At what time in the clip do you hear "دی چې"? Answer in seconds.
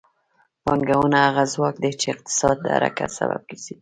1.83-2.07